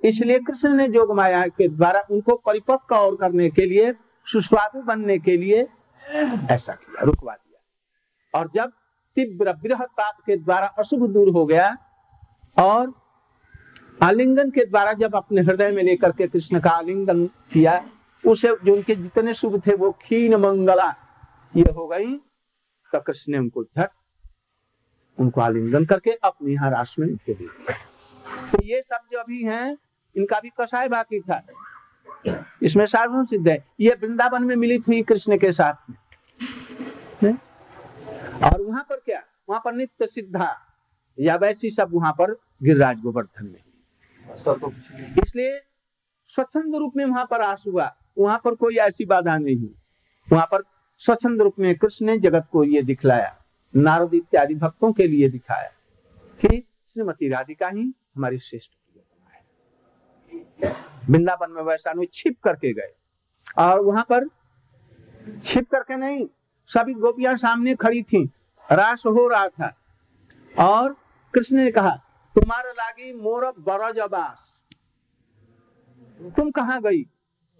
इसलिए 0.03 0.39
कृष्ण 0.39 0.69
ने 0.69 0.87
जोग 0.87 1.11
माया 1.11 1.47
के 1.47 1.67
द्वारा 1.67 2.03
उनको 2.11 2.35
परिपक्व 2.35 2.95
और 2.95 3.15
करने 3.15 3.49
के 3.49 3.65
लिए, 3.65 3.93
सुस्वादु 4.27 4.81
बनने 4.81 5.17
के 5.19 5.37
लिए 5.37 5.61
ऐसा 6.51 6.73
किया, 6.73 7.03
रुकवा 7.03 7.33
दिया। 7.33 8.39
और 8.39 8.49
जब 8.55 8.71
तीव्र 9.17 9.53
बृहताप 9.53 10.17
के 10.25 10.37
द्वारा 10.37 10.67
अशुभ 10.67 11.09
दूर 11.09 11.29
हो 11.29 11.45
गया, 11.45 11.75
और 12.57 12.93
आलिंगन 14.03 14.49
के 14.49 14.65
द्वारा 14.65 14.93
जब 14.93 15.15
अपने 15.15 15.41
हृदय 15.41 15.71
में 15.71 15.83
लेकर 15.83 16.11
के 16.11 16.27
कृष्ण 16.27 16.59
का 16.59 16.69
आलिंगन 16.69 17.25
किया 17.53 17.77
उसे 18.25 18.55
जो 18.65 18.73
उनके 18.73 18.95
जितने 18.95 19.33
शुभ 19.33 19.61
थे 19.67 19.73
वो 19.75 19.91
खीन 20.01 20.35
मंगला। 20.37 20.89
ये 21.53 21.71
हो 21.71 21.87
गई 21.87 22.15
तो 22.93 22.99
कृष्ण 23.01 23.31
ने 23.31 23.37
उनको 23.37 23.63
झट 23.63 23.89
उनको 25.17 25.41
आलिंगन 25.41 25.85
करके 25.85 26.11
अपने 26.23 26.53
यहाँ 26.53 26.71
राष्ट्र 26.71 27.01
में 27.01 27.07
उनके 27.07 27.33
दिए 27.33 27.73
तो 28.51 28.63
ये 28.63 28.81
सब 28.81 29.07
जो 29.11 29.19
अभी 29.19 29.43
हैं 29.43 29.77
इनका 30.15 30.39
भी 30.39 30.49
कसाय 30.59 30.87
बाकी 30.89 31.19
था। 31.19 31.41
इसमें 32.63 32.85
साधन 32.85 33.25
सिद्ध 33.25 33.47
है। 33.47 33.57
ये 33.79 33.93
वृंदावन 34.01 34.43
में 34.43 34.55
मिली 34.55 34.79
थी 34.79 35.01
कृष्ण 35.03 35.37
के 35.37 35.51
साथ 35.53 35.89
में। 35.89 35.97
और 38.43 38.61
वहाँ 38.61 38.83
पर 38.89 38.95
क्या? 38.95 39.21
वहाँ 39.49 39.61
पर 39.65 39.73
नित्य 39.73 40.05
सिद्धा 40.05 40.49
या 41.17 41.35
वैसी 41.35 41.71
सब 41.71 41.89
वहाँ 41.93 42.11
पर 42.11 42.31
गिरिराज 42.63 43.01
गोवर्धन 43.01 43.45
में। 43.45 43.63
इसलिए 45.21 45.59
स्वच्छंद 46.35 46.75
रूप 46.75 46.93
में 46.97 47.05
वहाँ 47.05 47.25
पर 47.31 47.41
आस 47.41 47.63
हुआ। 47.67 47.85
वहाँ 48.17 48.41
पर 48.43 48.55
कोई 48.55 48.75
ऐसी 48.77 49.05
बाधा 49.05 49.37
नहीं 49.37 49.67
वहाँ 50.31 50.45
पर 50.51 50.63
स्वच्छंद 51.01 51.41
रूप 51.41 51.59
में 51.59 51.75
कृष्ण 51.75 52.05
ने 52.05 52.17
जगत 52.17 52.47
को 52.51 52.63
ये 52.63 52.81
दिखलाया, 52.81 53.35
नारद 53.75 54.13
इत्यादि 54.13 54.55
भक्तों 54.55 54.91
के 54.93 55.07
लिए 55.07 55.29
दिखाया 55.29 55.69
कि 56.41 56.59
श्रीमती 56.93 57.29
राधिका 57.29 57.67
ही 57.67 57.93
हमारी 58.15 58.37
श्रेष्ठ 58.37 58.71
वृंदावन 61.09 61.51
में 61.51 61.61
वैसा 61.61 61.93
छिप 62.13 62.37
करके 62.43 62.73
गए 62.73 62.93
और 63.57 63.79
वहाँ 63.79 64.03
पर 64.03 64.27
छिप 65.45 65.69
करके 65.71 65.95
नहीं, 65.95 66.27
सभी 66.69 66.93
गोपियाँ 66.93 67.35
सामने 67.37 67.75
खड़ी 67.75 68.01
थी। 68.03 68.23
रास 68.71 69.03
हो 69.05 69.27
रहा 69.27 69.47
था 69.49 69.73
और 70.59 70.95
कृष्ण 71.33 71.55
ने 71.55 71.71
कहा, 71.71 71.95
तुम्हारे 72.35 72.71
लागी 72.71 73.13
मोर 73.13 73.45
बरज 73.59 73.99
तुम 76.35 76.51
कहा 76.51 76.79
गई? 76.79 77.03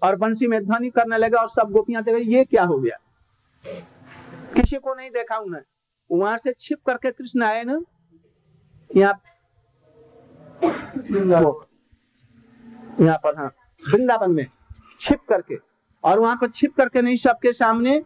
और 0.01 0.15
बंसी 0.15 0.47
में 0.47 0.59
ध्वनि 0.63 0.89
करने 0.89 1.17
लगा 1.17 1.41
और 1.41 1.49
सब 1.49 1.71
गोपियाँ 1.71 2.03
देख 2.03 2.27
ये 2.27 2.43
क्या 2.45 2.63
हो 2.63 2.77
गया? 2.79 2.97
किसी 4.53 4.77
को 4.77 4.93
नहीं 4.95 5.09
देखा 5.09 5.37
उन्हें 5.37 5.61
वहाँ 6.09 6.37
से 6.37 6.53
छिप 6.59 6.79
करके 6.87 7.11
कृष्ण 7.11 7.43
आए 7.43 7.63
ना 7.63 7.79
यहाँ 8.91 9.21
यहाँ 13.01 13.17
पर 13.23 13.37
हाँ 13.37 13.47
वृंदावन 13.83 14.31
में 14.31 14.45
छिप 15.01 15.19
करके 15.29 15.55
और 16.03 16.19
वहाँ 16.19 16.35
पर 16.41 16.49
छिप 16.49 16.75
करके 16.77 17.01
नहीं 17.01 17.17
सबके 17.17 17.51
सामने 17.53 17.99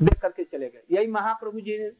देख 0.00 0.20
करके 0.20 0.44
चले 0.44 0.66
गए। 0.66 0.82
यही 0.92 1.06
महाप्रभु 1.06 1.60
जी 1.60 1.78
ने 1.78 1.90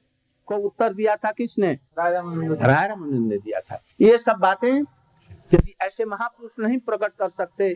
को 0.49 0.57
उत्तर 0.67 0.93
दिया 0.95 1.17
था 1.17 1.31
किसने? 1.31 1.73
राय 1.99 2.13
रामानंद 2.13 3.29
ने 3.29 3.39
दिया 3.39 3.61
था। 3.61 3.83
ये 4.01 4.19
सब 4.19 4.39
बातें 4.41 4.71
यदि 4.71 5.75
ऐसे 5.83 6.05
महापुरुष 6.05 6.53
नहीं 6.61 6.79
प्रकट 6.81 7.13
कर 7.19 7.29
सकते 7.31 7.73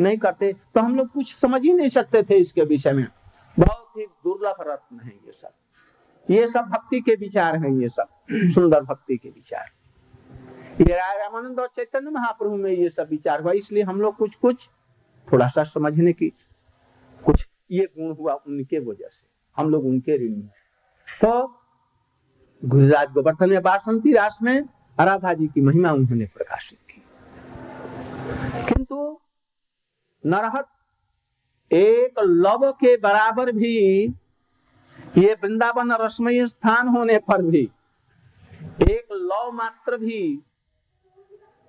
नहीं 0.00 0.16
करते 0.18 0.52
तो 0.52 0.80
हम 0.80 0.96
लोग 0.96 1.08
कुछ 1.10 1.34
समझ 1.34 1.60
ही 1.62 1.72
नहीं 1.72 1.88
सकते 1.90 2.22
थे 2.22 2.36
इसके 2.36 2.64
विषय 2.64 2.92
में। 2.92 3.06
बहुत 3.56 3.92
ही 3.98 4.06
दुर्लभ 4.06 4.56
रत्न 4.68 5.00
है 5.00 5.10
ये 5.10 5.32
सब। 5.32 5.52
ये 6.28 6.46
सब 6.48 6.68
भक्ति 6.70 7.00
के 7.00 7.14
विचार 7.16 7.56
हैं 7.56 7.70
ये 7.72 7.88
सब। 7.88 8.08
सुंदर 8.54 8.80
भक्ति 8.82 9.16
के 9.16 9.28
विचार। 9.28 9.70
ये 10.80 10.96
राय 10.96 11.18
रामानंद 11.18 11.60
और 11.60 11.66
चैतन्य 11.66 12.10
महाप्रभु 12.10 12.56
में 12.56 12.70
ये 12.70 12.88
सब 12.88 13.08
विचार 13.10 13.42
हुआ, 13.42 13.52
इसलिए 13.52 13.82
हम 13.82 14.00
लोग 14.00 14.16
कुछ 14.16 14.34
कुछ 14.34 14.68
थोड़ा 15.28 15.48
सा 15.48 15.64
समझने 15.64 16.12
की, 16.12 16.28
कुछ 17.24 17.46
ये 17.70 17.86
गुण 17.98 18.14
हुआ 18.16 18.34
उनके 18.34 18.78
वजह 18.80 19.08
से। 19.08 19.24
हम 19.56 19.70
लोग 19.70 19.84
उनके 19.86 20.16
ऋण 20.18 20.40
तो 21.08 21.46
गुजरात 22.62 23.12
गोवर्धन 23.12 23.50
में 23.50 23.62
बासंती 23.62 24.12
रास 24.12 24.38
में 24.42 24.60
राधा 24.98 25.32
जी 25.34 25.46
की 25.46 25.60
महिमा 25.60 25.92
उन्होंने 25.92 26.26
प्रकाशित 26.34 26.78
की 26.90 27.02
किंतु 28.64 28.96
नरहत। 30.26 30.66
एक 31.70 32.18
लव 32.20 32.70
के 32.74 32.96
बराबर 32.98 33.50
भी 33.52 33.76
ये 35.18 35.32
वृंदावन 35.34 35.92
रश्मय 36.00 36.46
स्थान 36.46 36.88
होने 36.88 37.18
पर 37.20 37.42
भी, 37.42 37.62
एक 38.82 39.12
लव 39.12 39.50
मात्र 39.52 39.96
भी 39.96 40.20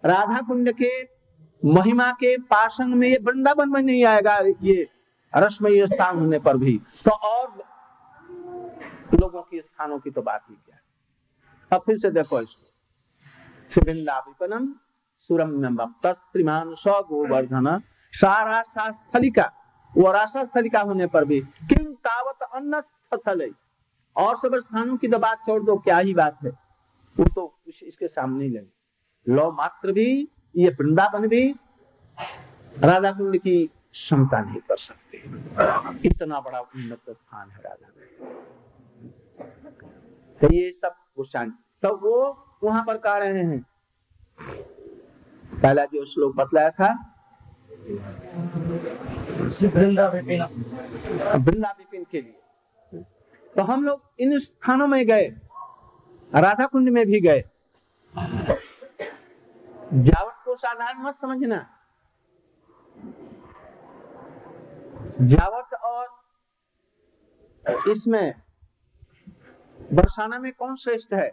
राधा 0.04 0.42
कुंड 0.42 0.72
के 0.74 0.92
महिमा 1.64 2.12
के 2.14 2.36
पासन 2.46 2.90
में 2.90 3.08
ये 3.08 3.18
वृंदावन 3.18 3.70
में 3.70 3.82
नहीं 3.82 4.04
आएगा, 4.06 4.38
ये 4.38 4.88
रश्मय 5.34 5.86
स्थान 5.88 6.18
होने 6.20 6.40
पर 6.40 6.58
भी। 6.58 6.78
तो 7.06 7.12
और 7.12 7.48
लोगों 9.14 9.42
के 9.42 9.62
स्थानों 9.62 10.00
की 10.00 10.12
तो 10.12 10.22
बात 10.22 10.44
ही 10.50 10.56
क्या 10.56 10.78
अब 11.72 11.82
फिर 11.86 11.98
से 12.00 12.12
देखो 12.12 12.42
इसको। 12.42 13.82
वृंदा 13.82 14.18
विपनम 14.20 14.68
सुरम्यम 15.30 15.78
त्रिमान 16.04 16.74
स 16.78 17.02
गोवर्धन 17.10 17.68
सारा 18.14 18.62
स्थलिका 18.64 19.52
वो 19.94 20.12
राशा 20.12 20.44
स्थलिका 20.46 20.80
होने 20.82 21.06
पर 21.08 21.26
भी 21.26 21.40
किम 21.70 21.94
तावत 22.06 22.44
अन्न 22.46 22.82
स्थल। 22.82 23.50
और 24.16 24.38
सब 24.38 24.56
स्थानों 24.58 24.98
की 24.98 25.08
तो 25.08 25.18
बात 25.20 25.38
छोड़ 25.40 25.62
दो, 25.64 25.78
क्या 25.78 25.98
ही 25.98 26.14
बात 26.14 26.38
है? 26.44 26.50
वो 26.50 27.26
तो 27.26 27.46
कुछ 27.48 27.84
इसके 27.84 28.08
सामने 28.08 28.46
ही 28.46 28.50
लगे। 28.52 29.34
लो 29.34 29.52
मात्र 29.52 29.92
भी, 29.92 30.28
ये 30.56 30.70
वृंदावन 30.72 31.28
भी, 31.28 31.50
राधा 32.76 33.12
कुंड 33.12 33.38
की 33.38 33.66
क्षमता 33.66 34.40
नहीं 34.42 34.62
कर 34.62 34.78
सकते। 34.78 35.18
इतना 36.08 36.40
बड़ा 36.40 36.60
उन्नत 36.60 37.10
स्थान 37.10 37.50
है 37.50 37.62
राधा 37.62 37.88
तो 40.42 40.54
ये 40.54 40.72
सब 40.72 40.96
गुस्सान 41.18 41.50
तो 41.84 41.96
वो 41.98 42.16
वहाँ 42.64 42.84
पर 42.88 42.98
कह 42.98 43.18
रहे 43.18 43.44
हैं। 43.44 43.62
पहला 45.54 45.86
जो 45.86 46.06
श्लोक 46.06 46.36
बतलाया 46.36 46.70
था 46.72 46.94
वृंदा 49.76 50.08
विपिन। 50.08 52.04
के 52.12 52.22
लिए। 52.22 52.40
तो 53.56 53.62
हम 53.62 53.84
लोग 53.84 54.02
इन 54.20 54.40
स्थानों 54.40 54.88
में 54.88 55.08
गए 55.08 55.28
राधा 56.36 56.66
कुंड 56.66 56.90
में 56.90 57.06
भी 57.06 57.22
गए। 57.22 57.44
जावट 59.94 60.46
को 60.46 60.56
साधारण 60.56 61.04
मत 61.04 61.16
समझना। 61.22 61.70
जावट 65.22 65.74
और 65.74 66.08
इसमें 67.90 68.34
बरसाना 69.94 70.40
में 70.40 70.52
कौन 70.52 70.76
श्रेष्ठ 70.76 71.14
है? 71.14 71.32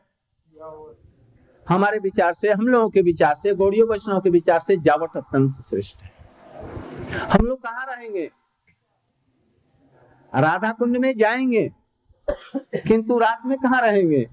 हमारे 1.68 1.98
विचार 1.98 2.34
से, 2.34 2.50
हम 2.50 2.68
लोगों 2.68 2.90
के 2.90 3.02
विचार 3.02 3.34
से, 3.34 3.54
गौड़ियों 3.54 3.88
वैष्णव 3.88 4.20
के 4.20 4.30
विचार 4.30 4.60
से 4.60 4.76
जावट 4.76 5.16
अत्यंत 5.16 5.54
श्रेष्ठ 5.70 5.96
है। 5.96 6.13
हम 7.14 7.46
लोग 7.46 7.62
कहा 7.62 7.84
रहेंगे? 7.84 8.30
राधा 10.34 10.72
कुंड 10.72 10.96
में 10.96 11.18
जाएँगे, 11.18 11.72
किंतु 12.88 13.18
रात 13.18 13.38
में 13.46 13.58
कहा 13.58 13.78
रहेंगे? 13.80 14.28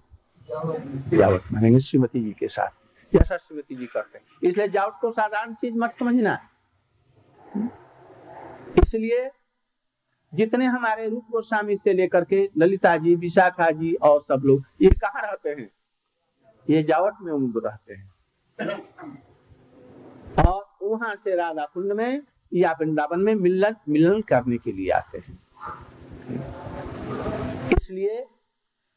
जावट 1.18 1.42
मानेंगे 1.52 1.80
श्रीमती 1.80 2.24
जी 2.24 2.32
के 2.32 2.48
साथ। 2.48 2.70
जैसा 3.14 3.38
श्रीमती 3.38 3.76
जी 3.76 3.86
करते 3.86 4.18
हैं। 4.18 4.50
इसलिए 4.50 4.68
जावट 4.68 4.94
को 5.02 5.12
साधारण 5.12 5.54
चीज़ 5.54 5.76
मत 5.78 5.96
समझना। 6.00 6.40
इसलिए 8.78 9.32
जितने 10.34 10.66
हमारे 10.66 11.10
रूप 11.10 11.26
गोस्वामी 11.32 11.76
से 11.76 11.94
लेकर 11.94 12.26
के 12.26 12.50
ललिता 12.58 12.98
जी, 12.98 13.16
विशाखा 13.16 13.72
जी 13.72 13.94
और 13.94 14.22
सब 14.22 14.42
लोग, 14.46 14.64
ये 14.82 14.90
कहाँ 14.90 15.22
रहते 15.22 15.50
हैं? 15.50 15.72
ये 16.70 16.84
जावट 16.84 17.14
में 17.22 17.34
उम्र 17.34 17.70
रहते 17.70 17.94
हैं। 17.94 18.14
और 20.48 20.78
वहाँ 20.84 21.16
से 21.16 21.36
राधा 21.36 21.66
कुंड 21.66 21.92
में 21.92 22.22
या 22.54 22.72
वृंदावन 22.72 23.20
में 23.20 23.36
मिलन 23.36 23.76
मिलन 23.90 24.22
करने 24.22 24.58
के 24.58 24.72
लिए 24.72 24.90
आते 24.90 25.18
हैं। 25.18 25.40
इसलिए 27.78 28.26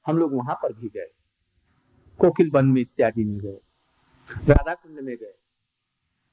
हम 0.06 0.18
लोग 0.18 0.34
वहाँ 0.34 0.54
पर 0.54 0.72
भी 0.72 0.88
गए। 0.88 1.10
कोकिल 2.18 2.50
वन 2.54 2.66
में 2.66 2.80
इत्यादि 2.80 3.24
में 3.24 3.38
गए। 3.38 3.58
राधा 4.48 4.74
कुंड 4.74 5.00
में 5.00 5.16
गए। 5.16 5.34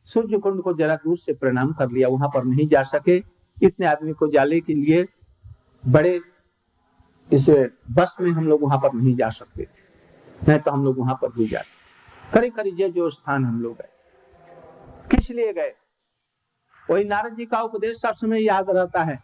सूर्य 0.06 0.38
कुंड 0.38 0.62
को 0.62 0.74
जरा 0.74 0.96
दूर 0.96 1.18
से 1.18 1.34
प्रणाम 1.34 1.74
कर 1.74 1.92
लिया, 1.92 2.08
वहाँ 2.08 2.30
पर 2.30 2.44
नहीं 2.44 2.68
जा 2.68 2.84
सके। 2.84 3.18
इतने 3.64 3.86
आदमी 3.86 4.14
को 4.14 4.28
जाने 4.28 4.60
के 4.60 4.74
लिए 4.74 5.06
बड़े 5.84 6.22
इस 7.32 7.46
बस 7.92 8.16
में 8.22 8.32
हम 8.32 8.48
लोग 8.48 8.62
वहाँ 8.64 8.78
पर 8.78 8.94
नहीं 8.94 9.16
जा 9.16 9.30
सकते 9.30 9.68
नहीं 10.48 10.60
तो 10.60 10.72
हम 10.72 10.84
लोग 10.84 10.98
वहाँ 11.00 11.16
पर 11.22 11.32
भी 11.32 11.48
जाते। 11.48 12.32
करीब 12.34 12.54
करीब 12.54 12.92
जो 12.92 13.10
स्थान 13.10 13.46
हम 13.46 13.62
लोग 13.62 13.78
गए। 13.78 13.90
किस 15.12 15.30
लिए 15.30 15.54
गए? 15.54 15.74
वही 16.90 17.04
नारद 17.04 17.36
जी 17.36 17.46
का 17.46 17.62
उपदेश 17.62 17.98
सब 17.98 18.16
समय 18.16 18.44
याद 18.44 18.70
रहता 18.70 19.04
है। 19.04 19.20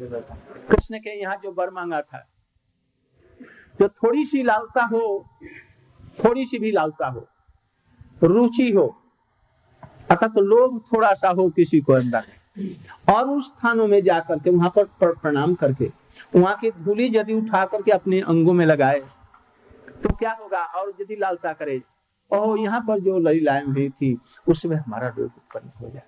कृष्ण 0.00 0.98
के 0.98 1.18
यहाँ 1.20 1.36
जो 1.36 1.52
बर 1.52 1.70
मांगा 1.70 2.00
था, 2.02 2.26
जो 3.78 3.88
थोड़ी 3.88 4.24
सी 4.26 4.42
लालसा 4.42 4.84
हो 4.84 5.02
थोड़ी 6.18 6.44
सी 6.46 6.58
भी 6.58 6.70
लालसा 6.72 7.06
हो, 7.08 7.26
रुचि 8.22 8.70
हो, 8.72 8.86
अर्थात 10.10 10.34
तो 10.34 10.40
लोग 10.42 10.80
थोड़ा 10.86 11.12
सा 11.14 11.28
हो 11.30 11.48
किसी 11.50 11.80
को 11.80 11.92
अंदर, 11.92 12.24
और 13.12 13.28
उस 13.28 13.46
स्थानों 13.48 13.86
में 13.86 14.02
जाकर 14.04 14.38
के 14.38 14.50
वहाँ 14.50 14.70
पर 14.76 15.12
प्रणाम 15.14 15.54
करके, 15.54 15.90
वहाँ 16.36 16.56
की 16.56 16.70
धूली 16.84 17.10
यदि 17.16 17.34
उठा 17.34 17.64
करके 17.66 17.92
अपने 17.92 18.20
अंगों 18.22 18.52
में 18.52 18.64
लगाए 18.66 19.00
तो 20.02 20.14
क्या 20.14 20.32
होगा? 20.32 20.64
और 20.64 20.92
यदि 21.00 21.16
लालसा 21.16 21.52
करे, 21.52 21.80
ओह, 22.30 22.58
यहाँ 22.60 22.80
पर 22.80 23.00
जो 23.00 23.18
लड़ाई 23.20 23.64
हुई 23.64 23.88
थी 23.90 24.16
उसमें 24.46 24.76
हमारा 24.76 25.08
रोग 25.08 25.24
उत्पन्न 25.26 25.70
हो 25.80 25.90
जाए 25.90 26.02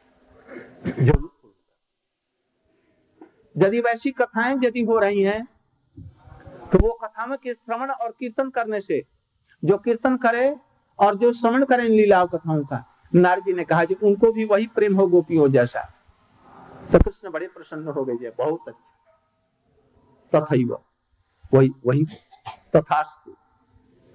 यदि 3.56 3.80
वैसी 3.80 4.10
कथाएँ 4.12 4.56
यदि 4.64 4.82
हो 4.84 4.98
रही 4.98 5.22
हैं 5.22 5.44
तो 6.72 6.78
वो 6.78 6.92
कथा 7.02 7.26
में 7.26 7.36
श्रवण 7.46 7.90
और 7.90 8.10
कीर्तन 8.20 8.50
करने 8.50 8.80
से, 8.80 9.02
जो 9.62 9.78
कीर्तन 9.78 10.16
करे 10.16 10.56
और 10.98 11.14
जो 11.14 11.32
श्रवण 11.32 11.64
करे 11.64 11.88
लीलाओं 11.88 12.26
कथाओं 12.26 12.64
का। 12.64 12.84
नारजी 13.14 13.52
ने 13.52 13.64
कहा 13.64 13.84
कि 13.84 13.94
उनको 13.94 14.32
भी 14.32 14.44
वही 14.44 14.66
प्रेम 14.66 14.96
हो 14.96 15.06
गोपियों 15.06 15.48
जैसा। 15.52 15.82
तो 16.92 16.98
कृष्ण 16.98 17.30
बड़े 17.30 17.46
प्रसन्न 17.46 17.88
हो 17.88 18.04
गए 18.04 18.30
बहुत 18.30 18.68
अच्छा। 18.68 18.92
तथा 20.32 20.76
वही 21.54 21.70
वही 21.86 22.04
तथा 22.76 23.00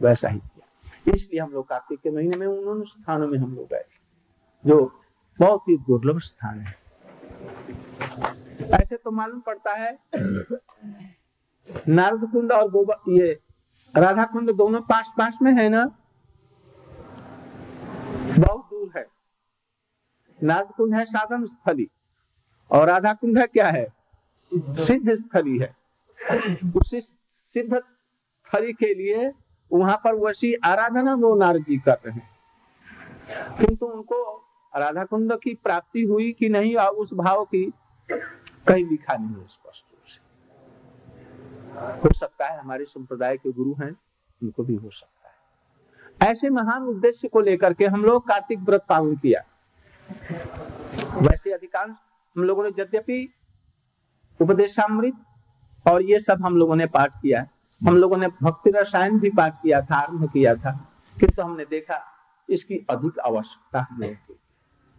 वैसा 0.02 0.28
ही 0.28 0.40
किया। 0.40 1.14
इसलिए 1.16 1.40
हम 1.40 1.52
लोग 1.52 1.68
कार्तिक 1.68 2.00
के 2.00 2.12
महीने 2.12 2.38
में 2.38 2.48
उन 2.48 2.84
स्थानों 2.84 3.28
में 3.28 3.38
हम 3.40 3.56
लोग 3.56 3.68
गए। 3.68 3.86
जो 4.66 5.01
बहुत 5.42 5.62
ही 5.70 5.78
दुर्लभ 5.78 6.20
स्थान 6.20 6.60
है। 6.60 6.76
ऐसे 8.74 8.96
तो 8.98 9.12
मालूम 9.12 9.40
पड़ता 9.40 9.74
है 9.74 9.98
नारद 11.90 12.30
कुंड 12.32 12.52
और 12.52 12.70
गोबर 12.72 13.12
ये 13.12 13.32
राधा 13.94 14.26
कुंड 14.26 14.52
दोनों 14.52 14.82
पास 14.82 15.12
पास 15.18 15.38
में 15.42 15.52
है 15.54 15.68
ना? 15.70 15.86
बहुत 18.40 18.66
दूर 18.66 18.92
है। 18.98 19.06
नारद 20.40 20.68
कुंड 20.68 20.96
है 20.96 21.06
साधन 21.06 21.46
स्थली 21.46 21.90
और 22.72 22.88
राधा 22.88 23.14
कुंड 23.14 23.38
है 23.40 23.48
क्या 23.48 23.68
है? 23.68 23.86
सिद्ध 24.52 25.16
स्थली 25.16 25.58
है। 25.58 25.74
उसी 26.78 27.02
सिद्ध 27.02 27.74
स्थली 27.74 28.74
के 28.74 28.94
लिए 28.94 29.32
वहाँ 29.72 29.98
पर 30.04 30.16
वैसी 30.16 30.54
आराधना 30.66 31.14
वो 31.16 31.36
नारद 31.36 31.66
जी 31.70 31.78
कर 31.78 31.98
रहे 32.06 32.14
हैं। 32.14 32.30
किंतु 33.58 33.86
उनको 33.86 34.41
राधा 34.74 35.04
कुंड 35.06 35.34
की 35.34 35.54
प्राप्ति 35.64 36.02
हुई 36.04 36.32
कि 36.32 36.50
नहीं 36.50 36.76
और 36.76 36.96
उस 36.96 37.10
भाव 37.14 37.44
की 37.46 37.64
कहीं 38.10 38.86
लिखा 38.86 39.16
नहीं 39.16 39.30
है 39.30 39.48
स्पष्ट 39.48 39.84
रूप 39.86 40.06
से। 40.08 40.20
हो 42.00 42.14
सकता 42.16 42.48
है 42.48 42.60
हमारे 42.60 42.86
संप्रदाय 42.86 43.38
के 43.38 43.52
गुरु 43.52 43.74
हैं, 43.82 43.96
उनको 44.42 44.64
भी 44.64 44.76
हो 44.76 44.90
सकता 44.90 45.30
है। 45.30 46.32
ऐसे 46.32 46.50
महान 46.50 46.84
उद्देश्य 46.84 47.28
को 47.28 47.40
लेकर 47.42 47.74
के 47.74 47.86
हम 47.88 48.04
लोग 48.06 48.28
कार्तिक 48.28 48.60
व्रत 48.60 48.86
पालन 48.90 49.16
किया। 49.16 49.44
वैसे 51.20 51.52
अधिकांश 51.54 51.96
हम 52.36 52.44
लोगों 52.44 52.64
ने 52.64 52.70
यद्यपि 52.80 53.28
उपदेशामृत 54.40 55.14
और 55.86 56.02
ये 56.02 56.20
सब 56.20 56.46
हम 56.46 56.58
लोगों 56.58 56.76
ने 56.76 56.86
पाठ 56.88 57.22
किया। 57.22 57.46
हम 57.82 57.98
लोगों 57.98 58.18
ने 58.18 58.28
भक्ति 58.42 58.72
रसायन 58.76 59.20
भी 59.20 59.30
पाठ 59.30 59.62
किया 59.62 59.82
था 59.82 59.96
आरंभ 59.96 60.30
किया 60.32 60.56
था, 60.56 60.72
किंतु 61.18 61.36
तो 61.36 61.44
हमने 61.44 61.66
देखा 61.66 62.02
इसकी 62.50 62.86
अधिक 62.90 63.20
आवश्यकता 63.20 63.88
हमें 63.92 64.16
थी। 64.16 64.34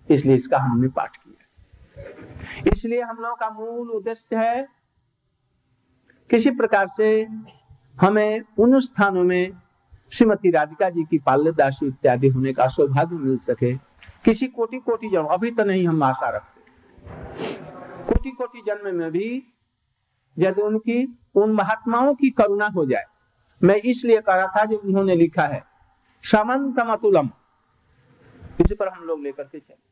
इसलिए 0.09 0.37
इसका 0.37 0.59
हमने 0.59 0.89
पाठ 0.91 1.17
किया। 1.17 2.71
इसलिए 2.73 3.01
हम 3.01 3.17
लोगों 3.17 3.35
का 3.37 3.49
मूल 3.51 3.91
उद्देश्य 3.91 4.37
है, 4.37 4.67
किसी 6.31 6.51
प्रकार 6.53 6.89
से 6.97 7.09
हमें 7.97 8.41
उन 8.59 8.81
स्थानों 8.81 9.23
में 9.25 9.53
श्रीमती 10.13 10.51
राधिका 10.51 10.89
जी 10.91 11.05
की 11.05 11.19
पाल्यदासी 11.19 11.87
इत्यादि 11.87 12.29
होने 12.29 12.53
का 12.53 12.67
सौभाग्य 12.69 13.17
मिल 13.17 13.39
सके। 13.41 13.75
किसी 14.25 14.47
कोटि 14.49 14.79
कोटि 14.79 15.09
जन्म 15.11 15.27
अभी 15.29 15.51
तो 15.51 15.65
नहीं 15.65 15.87
हम 15.89 16.03
आशा 16.03 16.29
रखते। 16.31 17.55
कोटि 18.05 18.31
कोटि 18.31 18.63
जन्म 18.67 18.95
में 18.97 19.11
भी 19.11 19.29
यदि 20.37 20.63
उनकी, 20.63 21.19
उन 21.35 21.53
महात्माओं 21.53 22.15
की 22.15 22.31
करुणा 22.33 22.67
हो 22.67 22.85
जाए, 22.87 23.05
मैं 23.61 23.77
इसलिए 23.77 24.21
कह 24.21 24.35
रहा 24.35 24.47
था 24.57 24.65
जो 24.65 24.77
उन्होंने 24.79 25.17
लिखा 25.17 25.47
है 25.47 25.63
समंतम 26.25 26.93
अतुलम 26.93 27.31
इस 28.61 28.77
पर 28.81 28.89
हम 28.89 29.05
लोग 29.05 29.21
लेकर 29.23 29.43
के 29.43 29.59
चले। 29.59 29.92